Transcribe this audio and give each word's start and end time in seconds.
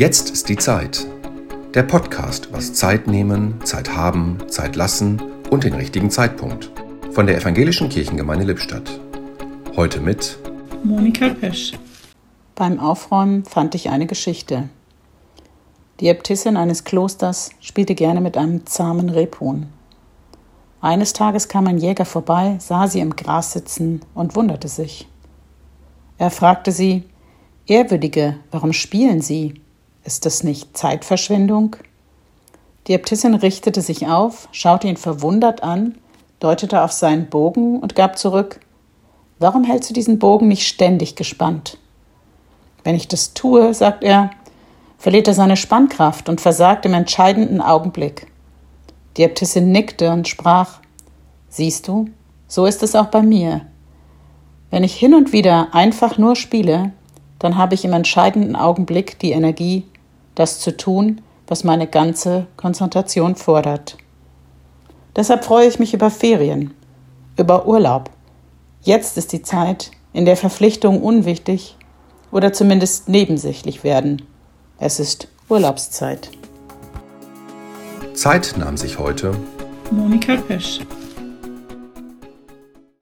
Jetzt 0.00 0.30
ist 0.30 0.48
die 0.48 0.56
Zeit. 0.56 1.06
Der 1.74 1.82
Podcast 1.82 2.54
was 2.54 2.72
Zeit 2.72 3.06
nehmen, 3.06 3.60
Zeit 3.64 3.94
haben, 3.94 4.38
Zeit 4.48 4.74
lassen 4.74 5.20
und 5.50 5.64
den 5.64 5.74
richtigen 5.74 6.10
Zeitpunkt. 6.10 6.72
Von 7.10 7.26
der 7.26 7.36
Evangelischen 7.36 7.90
Kirchengemeinde 7.90 8.46
Lippstadt. 8.46 8.98
Heute 9.76 10.00
mit 10.00 10.38
Monika 10.84 11.28
Pesch. 11.28 11.74
Beim 12.54 12.80
Aufräumen 12.80 13.44
fand 13.44 13.74
ich 13.74 13.90
eine 13.90 14.06
Geschichte. 14.06 14.70
Die 16.00 16.08
Äbtissin 16.08 16.56
eines 16.56 16.84
Klosters 16.84 17.50
spielte 17.60 17.94
gerne 17.94 18.22
mit 18.22 18.38
einem 18.38 18.64
zahmen 18.64 19.10
Rebhuhn. 19.10 19.66
Eines 20.80 21.12
Tages 21.12 21.48
kam 21.48 21.66
ein 21.66 21.76
Jäger 21.76 22.06
vorbei, 22.06 22.56
sah 22.58 22.88
sie 22.88 23.00
im 23.00 23.16
Gras 23.16 23.52
sitzen 23.52 24.00
und 24.14 24.34
wunderte 24.34 24.68
sich. 24.68 25.06
Er 26.16 26.30
fragte 26.30 26.72
sie, 26.72 27.04
Ehrwürdige, 27.66 28.36
warum 28.50 28.72
spielen 28.72 29.20
Sie? 29.20 29.60
Ist 30.10 30.26
das 30.26 30.42
nicht 30.42 30.76
Zeitverschwendung? 30.76 31.76
Die 32.88 32.94
Äbtissin 32.94 33.36
richtete 33.36 33.80
sich 33.80 34.08
auf, 34.08 34.48
schaute 34.50 34.88
ihn 34.88 34.96
verwundert 34.96 35.62
an, 35.62 35.98
deutete 36.40 36.82
auf 36.82 36.90
seinen 36.90 37.30
Bogen 37.30 37.78
und 37.78 37.94
gab 37.94 38.18
zurück 38.18 38.58
Warum 39.38 39.62
hältst 39.62 39.88
du 39.88 39.94
diesen 39.94 40.18
Bogen 40.18 40.48
nicht 40.48 40.66
ständig 40.66 41.14
gespannt? 41.14 41.78
Wenn 42.82 42.96
ich 42.96 43.06
das 43.06 43.34
tue, 43.34 43.72
sagt 43.72 44.02
er, 44.02 44.30
verliert 44.98 45.28
er 45.28 45.34
seine 45.34 45.56
Spannkraft 45.56 46.28
und 46.28 46.40
versagt 46.40 46.84
im 46.86 46.94
entscheidenden 46.94 47.60
Augenblick. 47.60 48.26
Die 49.16 49.22
Äbtissin 49.22 49.70
nickte 49.70 50.10
und 50.10 50.26
sprach 50.26 50.80
Siehst 51.50 51.86
du, 51.86 52.08
so 52.48 52.66
ist 52.66 52.82
es 52.82 52.96
auch 52.96 53.06
bei 53.06 53.22
mir. 53.22 53.60
Wenn 54.70 54.82
ich 54.82 54.96
hin 54.96 55.14
und 55.14 55.32
wieder 55.32 55.72
einfach 55.72 56.18
nur 56.18 56.34
spiele, 56.34 56.90
dann 57.38 57.56
habe 57.56 57.76
ich 57.76 57.84
im 57.84 57.92
entscheidenden 57.92 58.56
Augenblick 58.56 59.16
die 59.20 59.30
Energie, 59.30 59.86
das 60.40 60.58
zu 60.58 60.76
tun, 60.76 61.20
was 61.46 61.64
meine 61.64 61.86
ganze 61.86 62.46
Konzentration 62.56 63.36
fordert. 63.36 63.96
Deshalb 65.14 65.44
freue 65.44 65.68
ich 65.68 65.78
mich 65.78 65.92
über 65.92 66.10
Ferien, 66.10 66.72
über 67.36 67.66
Urlaub. 67.66 68.10
Jetzt 68.82 69.18
ist 69.18 69.32
die 69.32 69.42
Zeit, 69.42 69.90
in 70.12 70.24
der 70.24 70.36
Verpflichtungen 70.36 71.02
unwichtig 71.02 71.76
oder 72.32 72.52
zumindest 72.52 73.08
nebensächlich 73.08 73.84
werden. 73.84 74.22
Es 74.78 74.98
ist 74.98 75.28
Urlaubszeit. 75.48 76.30
Zeit 78.14 78.54
nahm 78.56 78.76
sich 78.76 78.98
heute 78.98 79.34
Monika 79.90 80.36
Pesch. 80.36 80.80